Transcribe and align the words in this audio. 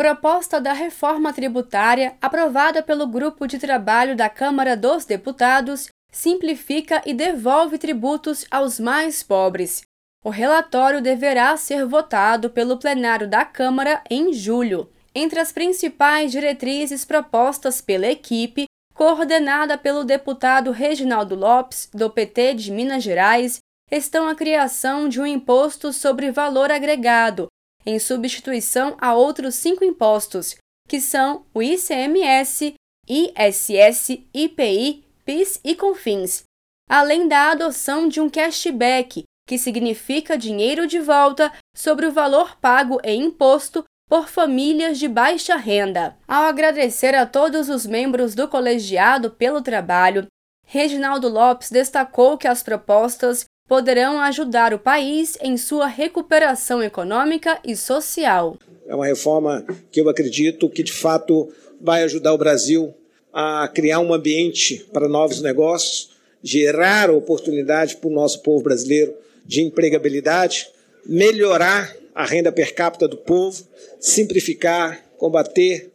Proposta 0.00 0.58
da 0.58 0.72
reforma 0.72 1.30
tributária 1.30 2.16
aprovada 2.22 2.82
pelo 2.82 3.06
Grupo 3.06 3.46
de 3.46 3.58
Trabalho 3.58 4.16
da 4.16 4.30
Câmara 4.30 4.74
dos 4.74 5.04
Deputados 5.04 5.88
simplifica 6.10 7.02
e 7.04 7.12
devolve 7.12 7.76
tributos 7.76 8.46
aos 8.50 8.80
mais 8.80 9.22
pobres. 9.22 9.82
O 10.24 10.30
relatório 10.30 11.02
deverá 11.02 11.54
ser 11.58 11.84
votado 11.84 12.48
pelo 12.48 12.78
plenário 12.78 13.28
da 13.28 13.44
Câmara 13.44 14.02
em 14.08 14.32
julho. 14.32 14.90
Entre 15.14 15.38
as 15.38 15.52
principais 15.52 16.32
diretrizes 16.32 17.04
propostas 17.04 17.82
pela 17.82 18.06
equipe, 18.06 18.64
coordenada 18.94 19.76
pelo 19.76 20.02
deputado 20.02 20.70
Reginaldo 20.70 21.34
Lopes, 21.34 21.90
do 21.92 22.08
PT 22.08 22.54
de 22.54 22.72
Minas 22.72 23.02
Gerais, 23.02 23.58
estão 23.90 24.26
a 24.26 24.34
criação 24.34 25.10
de 25.10 25.20
um 25.20 25.26
imposto 25.26 25.92
sobre 25.92 26.30
valor 26.30 26.72
agregado, 26.72 27.48
em 27.84 27.98
substituição 27.98 28.96
a 29.00 29.14
outros 29.14 29.54
cinco 29.54 29.84
impostos, 29.84 30.56
que 30.88 31.00
são 31.00 31.44
o 31.54 31.62
ICMS, 31.62 32.74
ISS, 33.08 34.22
IPI, 34.34 35.04
PIS 35.24 35.60
e 35.64 35.74
CONFINS, 35.74 36.42
além 36.88 37.28
da 37.28 37.52
adoção 37.52 38.08
de 38.08 38.20
um 38.20 38.28
cashback, 38.28 39.24
que 39.46 39.58
significa 39.58 40.38
dinheiro 40.38 40.86
de 40.86 41.00
volta 41.00 41.52
sobre 41.74 42.06
o 42.06 42.12
valor 42.12 42.56
pago 42.60 43.00
em 43.02 43.24
imposto 43.24 43.84
por 44.08 44.28
famílias 44.28 44.98
de 44.98 45.06
baixa 45.06 45.56
renda. 45.56 46.16
Ao 46.26 46.44
agradecer 46.44 47.14
a 47.14 47.24
todos 47.24 47.68
os 47.68 47.86
membros 47.86 48.34
do 48.34 48.48
colegiado 48.48 49.30
pelo 49.30 49.62
trabalho, 49.62 50.26
Reginaldo 50.66 51.28
Lopes 51.28 51.70
destacou 51.70 52.38
que 52.38 52.46
as 52.46 52.62
propostas 52.62 53.44
poderão 53.70 54.18
ajudar 54.18 54.74
o 54.74 54.80
país 54.80 55.38
em 55.40 55.56
sua 55.56 55.86
recuperação 55.86 56.82
econômica 56.82 57.60
e 57.64 57.76
social. 57.76 58.58
É 58.84 58.92
uma 58.92 59.06
reforma 59.06 59.64
que 59.92 60.00
eu 60.00 60.08
acredito 60.08 60.68
que 60.68 60.82
de 60.82 60.92
fato 60.92 61.48
vai 61.80 62.02
ajudar 62.02 62.34
o 62.34 62.38
Brasil 62.38 62.92
a 63.32 63.70
criar 63.72 64.00
um 64.00 64.12
ambiente 64.12 64.84
para 64.92 65.08
novos 65.08 65.40
negócios, 65.40 66.10
gerar 66.42 67.12
oportunidade 67.12 67.94
para 67.98 68.10
o 68.10 68.12
nosso 68.12 68.42
povo 68.42 68.64
brasileiro 68.64 69.14
de 69.46 69.62
empregabilidade, 69.62 70.66
melhorar 71.06 71.94
a 72.12 72.26
renda 72.26 72.50
per 72.50 72.74
capita 72.74 73.06
do 73.06 73.18
povo, 73.18 73.64
simplificar, 74.00 75.00
combater 75.16 75.92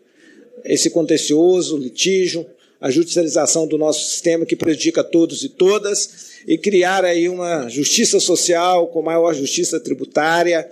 esse 0.63 0.89
contencioso, 0.89 1.77
litígio, 1.77 2.45
a 2.85 2.91
judicialização 2.91 3.65
do 3.65 3.79
nosso 3.79 4.07
sistema 4.07 4.45
que 4.45 4.55
prejudica 4.55 5.03
todos 5.03 5.43
e 5.43 5.49
todas 5.49 6.35
e 6.47 6.55
criar 6.55 7.03
aí 7.03 7.27
uma 7.27 7.67
justiça 7.67 8.19
social 8.19 8.85
com 8.89 9.01
maior 9.01 9.33
justiça 9.33 9.79
tributária, 9.79 10.69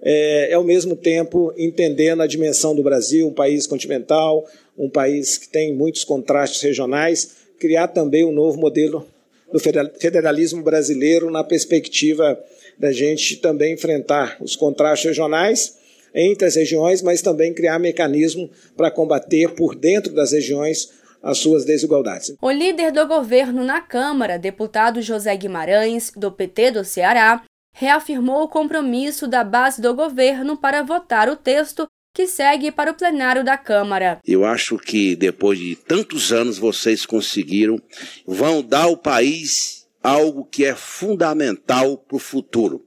é, 0.00 0.52
ao 0.52 0.62
mesmo 0.62 0.94
tempo 0.94 1.52
entendendo 1.58 2.22
a 2.22 2.26
dimensão 2.28 2.72
do 2.72 2.84
Brasil, 2.84 3.26
um 3.26 3.34
país 3.34 3.66
continental, 3.66 4.48
um 4.78 4.88
país 4.88 5.38
que 5.38 5.48
tem 5.48 5.74
muitos 5.74 6.04
contrastes 6.04 6.62
regionais, 6.62 7.30
criar 7.58 7.88
também 7.88 8.24
um 8.24 8.30
novo 8.30 8.60
modelo 8.60 9.04
do 9.52 9.58
federalismo 9.58 10.62
brasileiro 10.62 11.32
na 11.32 11.42
perspectiva 11.42 12.38
da 12.78 12.92
gente 12.92 13.38
também 13.38 13.74
enfrentar 13.74 14.36
os 14.40 14.54
contrastes 14.54 15.08
regionais 15.08 15.78
entre 16.14 16.46
as 16.46 16.54
regiões, 16.54 17.02
mas 17.02 17.20
também 17.20 17.52
criar 17.52 17.80
mecanismo 17.80 18.48
para 18.76 18.88
combater 18.88 19.48
por 19.56 19.74
dentro 19.74 20.14
das 20.14 20.30
regiões 20.30 21.04
as 21.26 21.38
suas 21.38 21.64
desigualdades. 21.64 22.36
O 22.40 22.50
líder 22.50 22.92
do 22.92 23.04
governo 23.04 23.64
na 23.64 23.80
Câmara, 23.80 24.38
deputado 24.38 25.02
José 25.02 25.36
Guimarães, 25.36 26.12
do 26.16 26.30
PT 26.30 26.70
do 26.70 26.84
Ceará, 26.84 27.42
reafirmou 27.74 28.44
o 28.44 28.48
compromisso 28.48 29.26
da 29.26 29.42
base 29.42 29.82
do 29.82 29.92
governo 29.92 30.56
para 30.56 30.82
votar 30.82 31.28
o 31.28 31.34
texto 31.34 31.88
que 32.14 32.28
segue 32.28 32.70
para 32.70 32.92
o 32.92 32.94
plenário 32.94 33.44
da 33.44 33.58
Câmara. 33.58 34.20
Eu 34.24 34.44
acho 34.44 34.78
que 34.78 35.16
depois 35.16 35.58
de 35.58 35.74
tantos 35.74 36.32
anos 36.32 36.58
vocês 36.58 37.04
conseguiram, 37.04 37.82
vão 38.24 38.62
dar 38.62 38.84
ao 38.84 38.96
país 38.96 39.86
algo 40.02 40.44
que 40.44 40.64
é 40.64 40.76
fundamental 40.76 41.98
para 41.98 42.16
o 42.16 42.20
futuro. 42.20 42.86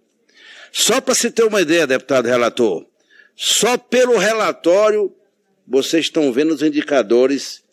Só 0.72 1.02
para 1.02 1.14
se 1.14 1.30
ter 1.30 1.44
uma 1.44 1.62
ideia, 1.62 1.86
deputado 1.86 2.28
relator, 2.28 2.86
só 3.36 3.78
pelo 3.78 4.18
relatório 4.18 5.14
vocês 5.68 6.06
estão 6.06 6.32
vendo 6.32 6.54
os 6.54 6.64
indicadores 6.64 7.64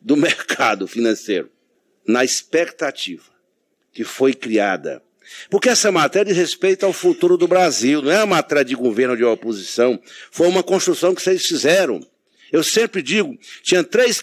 do 0.00 0.16
mercado 0.16 0.86
financeiro, 0.86 1.50
na 2.06 2.24
expectativa 2.24 3.24
que 3.92 4.04
foi 4.04 4.32
criada. 4.32 5.02
Porque 5.50 5.68
essa 5.68 5.92
matéria 5.92 6.32
diz 6.32 6.36
respeito 6.36 6.86
ao 6.86 6.92
futuro 6.92 7.36
do 7.36 7.46
Brasil, 7.46 8.00
não 8.00 8.10
é 8.10 8.18
uma 8.18 8.36
matéria 8.36 8.64
de 8.64 8.74
governo 8.74 9.12
ou 9.12 9.16
de 9.16 9.24
oposição, 9.24 10.00
foi 10.30 10.48
uma 10.48 10.62
construção 10.62 11.14
que 11.14 11.22
vocês 11.22 11.44
fizeram. 11.44 12.00
Eu 12.50 12.62
sempre 12.62 13.02
digo, 13.02 13.36
tinha 13.62 13.84
três, 13.84 14.22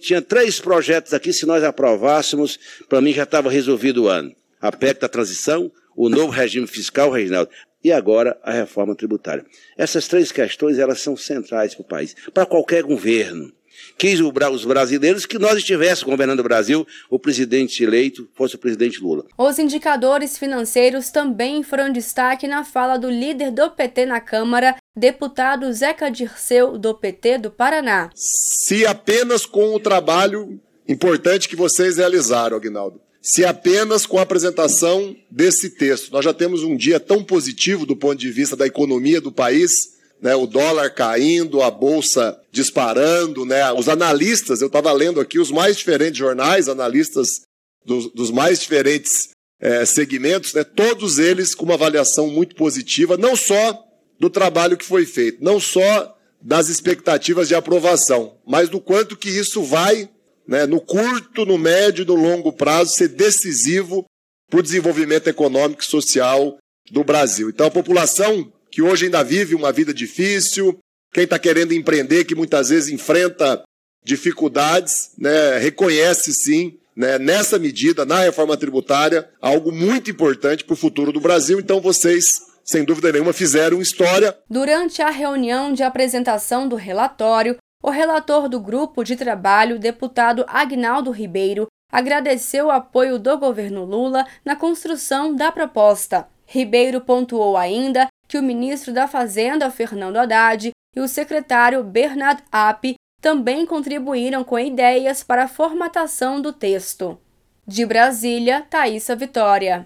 tinha 0.00 0.20
três 0.20 0.58
projetos 0.58 1.14
aqui, 1.14 1.32
se 1.32 1.46
nós 1.46 1.62
aprovássemos, 1.62 2.58
para 2.88 3.00
mim 3.00 3.12
já 3.12 3.22
estava 3.22 3.48
resolvido 3.48 4.04
o 4.04 4.08
ano. 4.08 4.34
A 4.60 4.72
PEC 4.72 5.00
da 5.00 5.08
transição, 5.08 5.70
o 5.94 6.08
novo 6.08 6.32
regime 6.32 6.66
fiscal, 6.66 7.10
Reginaldo, 7.10 7.50
e 7.82 7.92
agora 7.92 8.38
a 8.42 8.52
reforma 8.52 8.94
tributária. 8.94 9.44
Essas 9.76 10.08
três 10.08 10.32
questões, 10.32 10.78
elas 10.78 11.00
são 11.00 11.16
centrais 11.16 11.74
para 11.74 11.82
o 11.82 11.88
país, 11.88 12.16
para 12.34 12.44
qualquer 12.44 12.82
governo 12.82 13.52
quis 13.96 14.20
os 14.20 14.64
brasileiros 14.64 15.26
que 15.26 15.38
nós 15.38 15.58
estivéssemos 15.58 16.10
governando 16.10 16.40
o 16.40 16.44
Brasil, 16.44 16.86
o 17.08 17.18
presidente 17.18 17.82
eleito 17.82 18.28
fosse 18.34 18.54
o 18.54 18.58
presidente 18.58 19.00
Lula. 19.00 19.24
Os 19.36 19.58
indicadores 19.58 20.38
financeiros 20.38 21.10
também 21.10 21.62
foram 21.62 21.92
destaque 21.92 22.48
na 22.48 22.64
fala 22.64 22.96
do 22.96 23.10
líder 23.10 23.50
do 23.50 23.70
PT 23.70 24.06
na 24.06 24.20
Câmara, 24.20 24.76
deputado 24.96 25.72
Zeca 25.72 26.10
Dirceu, 26.10 26.78
do 26.78 26.94
PT 26.94 27.38
do 27.38 27.50
Paraná. 27.50 28.10
Se 28.14 28.86
apenas 28.86 29.46
com 29.46 29.74
o 29.74 29.80
trabalho 29.80 30.60
importante 30.88 31.48
que 31.48 31.56
vocês 31.56 31.96
realizaram, 31.96 32.56
Aguinaldo, 32.56 33.00
se 33.22 33.44
apenas 33.44 34.06
com 34.06 34.18
a 34.18 34.22
apresentação 34.22 35.14
desse 35.30 35.70
texto, 35.70 36.10
nós 36.10 36.24
já 36.24 36.32
temos 36.32 36.62
um 36.62 36.74
dia 36.74 36.98
tão 36.98 37.22
positivo 37.22 37.84
do 37.84 37.94
ponto 37.94 38.16
de 38.16 38.30
vista 38.30 38.56
da 38.56 38.66
economia 38.66 39.20
do 39.20 39.30
país, 39.30 39.99
né, 40.20 40.34
o 40.34 40.46
dólar 40.46 40.90
caindo, 40.90 41.62
a 41.62 41.70
bolsa 41.70 42.38
disparando, 42.52 43.44
né, 43.44 43.72
os 43.72 43.88
analistas, 43.88 44.60
eu 44.60 44.66
estava 44.66 44.92
lendo 44.92 45.20
aqui 45.20 45.38
os 45.38 45.50
mais 45.50 45.76
diferentes 45.76 46.18
jornais, 46.18 46.68
analistas 46.68 47.42
dos, 47.84 48.12
dos 48.12 48.30
mais 48.30 48.60
diferentes 48.60 49.30
é, 49.60 49.84
segmentos, 49.84 50.52
né, 50.52 50.62
todos 50.62 51.18
eles 51.18 51.54
com 51.54 51.64
uma 51.64 51.74
avaliação 51.74 52.28
muito 52.28 52.54
positiva, 52.54 53.16
não 53.16 53.34
só 53.34 53.82
do 54.18 54.28
trabalho 54.28 54.76
que 54.76 54.84
foi 54.84 55.06
feito, 55.06 55.42
não 55.42 55.58
só 55.58 56.16
das 56.42 56.68
expectativas 56.68 57.48
de 57.48 57.54
aprovação, 57.54 58.38
mas 58.46 58.68
do 58.68 58.80
quanto 58.80 59.16
que 59.16 59.28
isso 59.28 59.62
vai, 59.62 60.08
né, 60.46 60.66
no 60.66 60.80
curto, 60.80 61.46
no 61.46 61.56
médio 61.56 62.02
e 62.02 62.06
no 62.06 62.14
longo 62.14 62.52
prazo, 62.52 62.94
ser 62.94 63.08
decisivo 63.08 64.04
para 64.50 64.60
o 64.60 64.62
desenvolvimento 64.62 65.28
econômico 65.28 65.82
e 65.82 65.86
social 65.86 66.58
do 66.90 67.04
Brasil. 67.04 67.48
Então, 67.48 67.66
a 67.66 67.70
população 67.70 68.52
que 68.70 68.82
hoje 68.82 69.06
ainda 69.06 69.22
vive 69.22 69.54
uma 69.54 69.72
vida 69.72 69.92
difícil, 69.92 70.78
quem 71.12 71.24
está 71.24 71.38
querendo 71.38 71.74
empreender, 71.74 72.24
que 72.24 72.34
muitas 72.34 72.68
vezes 72.68 72.88
enfrenta 72.88 73.62
dificuldades, 74.04 75.10
né, 75.18 75.58
reconhece 75.58 76.32
sim, 76.32 76.78
né, 76.96 77.18
nessa 77.18 77.58
medida, 77.58 78.04
na 78.04 78.20
reforma 78.20 78.56
tributária, 78.56 79.28
algo 79.40 79.72
muito 79.72 80.10
importante 80.10 80.64
para 80.64 80.74
o 80.74 80.76
futuro 80.76 81.12
do 81.12 81.20
Brasil. 81.20 81.58
Então 81.58 81.80
vocês, 81.80 82.40
sem 82.64 82.84
dúvida 82.84 83.12
nenhuma, 83.12 83.32
fizeram 83.32 83.80
história. 83.80 84.36
Durante 84.48 85.02
a 85.02 85.10
reunião 85.10 85.72
de 85.72 85.82
apresentação 85.82 86.68
do 86.68 86.76
relatório, 86.76 87.56
o 87.82 87.90
relator 87.90 88.48
do 88.48 88.60
grupo 88.60 89.02
de 89.02 89.16
trabalho, 89.16 89.78
deputado 89.78 90.44
Agnaldo 90.46 91.10
Ribeiro, 91.10 91.66
agradeceu 91.90 92.66
o 92.66 92.70
apoio 92.70 93.18
do 93.18 93.36
governo 93.38 93.84
Lula 93.84 94.26
na 94.44 94.54
construção 94.54 95.34
da 95.34 95.50
proposta. 95.50 96.28
Ribeiro 96.46 97.00
pontuou 97.00 97.56
ainda 97.56 98.08
que 98.30 98.38
o 98.38 98.42
ministro 98.44 98.94
da 98.94 99.08
Fazenda, 99.08 99.72
Fernando 99.72 100.16
Haddad, 100.16 100.70
e 100.94 101.00
o 101.00 101.08
secretário 101.08 101.82
Bernard 101.82 102.40
App 102.52 102.94
também 103.20 103.66
contribuíram 103.66 104.44
com 104.44 104.56
ideias 104.56 105.24
para 105.24 105.42
a 105.42 105.48
formatação 105.48 106.40
do 106.40 106.52
texto. 106.52 107.18
De 107.66 107.84
Brasília, 107.84 108.64
Thaisa 108.70 109.16
Vitória. 109.16 109.78